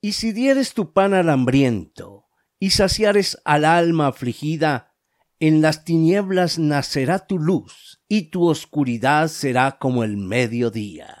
[0.00, 2.28] Y si dieres tu pan al hambriento,
[2.58, 4.94] y saciares al alma afligida,
[5.40, 11.16] en las tinieblas nacerá tu luz, y tu oscuridad será como el mediodía.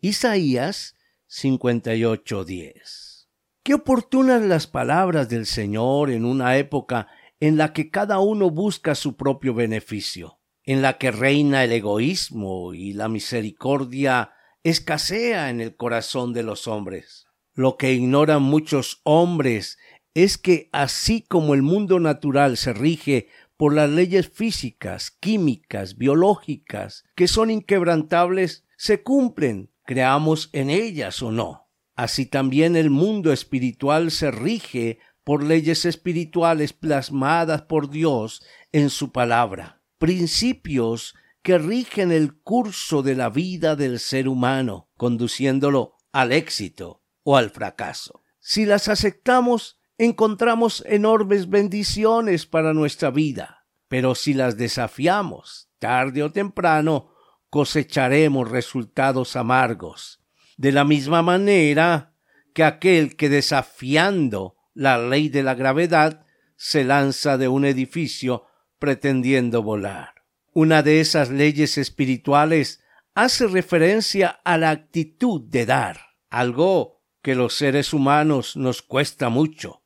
[0.00, 0.94] Isaías
[1.26, 3.28] 58:10.
[3.62, 7.08] Qué oportunas las palabras del Señor en una época
[7.40, 12.74] en la que cada uno busca su propio beneficio, en la que reina el egoísmo
[12.74, 17.26] y la misericordia escasea en el corazón de los hombres.
[17.56, 19.78] Lo que ignoran muchos hombres
[20.12, 27.04] es que así como el mundo natural se rige por las leyes físicas, químicas, biológicas,
[27.14, 31.70] que son inquebrantables, se cumplen, creamos en ellas o no.
[31.94, 39.12] Así también el mundo espiritual se rige por leyes espirituales plasmadas por Dios en su
[39.12, 47.05] palabra, principios que rigen el curso de la vida del ser humano, conduciéndolo al éxito
[47.28, 48.22] o al fracaso.
[48.38, 56.30] Si las aceptamos, encontramos enormes bendiciones para nuestra vida, pero si las desafiamos, tarde o
[56.30, 57.10] temprano,
[57.50, 60.22] cosecharemos resultados amargos.
[60.56, 62.14] De la misma manera
[62.54, 66.24] que aquel que desafiando la ley de la gravedad
[66.54, 68.44] se lanza de un edificio
[68.78, 70.14] pretendiendo volar.
[70.52, 72.84] Una de esas leyes espirituales
[73.16, 75.98] hace referencia a la actitud de dar,
[76.30, 76.95] algo
[77.26, 79.82] que los seres humanos nos cuesta mucho.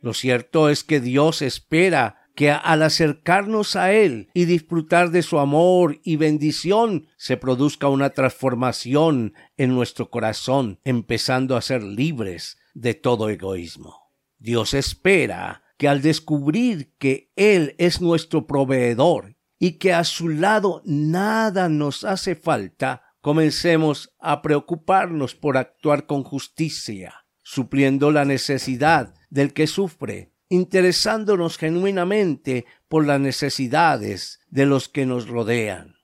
[0.00, 5.38] Lo cierto es que Dios espera que al acercarnos a Él y disfrutar de su
[5.38, 12.94] amor y bendición se produzca una transformación en nuestro corazón, empezando a ser libres de
[12.94, 14.10] todo egoísmo.
[14.38, 20.80] Dios espera que al descubrir que Él es nuestro proveedor y que a su lado
[20.86, 29.54] nada nos hace falta, comencemos a preocuparnos por actuar con justicia, supliendo la necesidad del
[29.54, 35.94] que sufre, interesándonos genuinamente por las necesidades de los que nos rodean.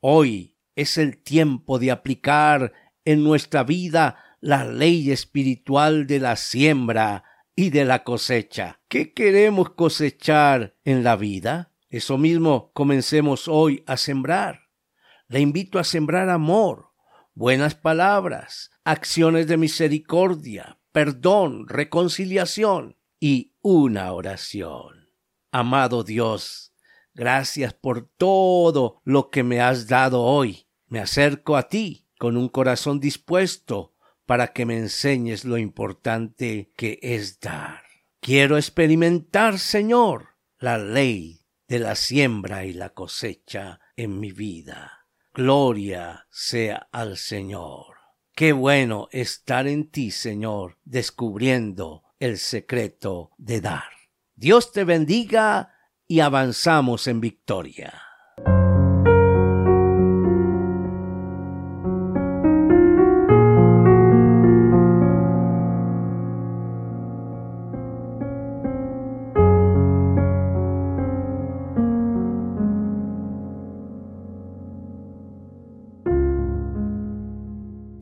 [0.00, 2.72] Hoy es el tiempo de aplicar
[3.04, 7.24] en nuestra vida la ley espiritual de la siembra
[7.56, 8.80] y de la cosecha.
[8.88, 11.72] ¿Qué queremos cosechar en la vida?
[11.88, 14.65] Eso mismo comencemos hoy a sembrar.
[15.28, 16.90] Le invito a sembrar amor,
[17.34, 25.10] buenas palabras, acciones de misericordia, perdón, reconciliación y una oración.
[25.50, 26.72] Amado Dios,
[27.12, 30.68] gracias por todo lo que me has dado hoy.
[30.86, 33.94] Me acerco a ti con un corazón dispuesto
[34.26, 37.82] para que me enseñes lo importante que es dar.
[38.20, 45.05] Quiero experimentar, Señor, la ley de la siembra y la cosecha en mi vida.
[45.36, 47.96] Gloria sea al Señor.
[48.34, 53.90] Qué bueno estar en ti, Señor, descubriendo el secreto de dar.
[54.34, 55.74] Dios te bendiga
[56.08, 58.00] y avanzamos en victoria.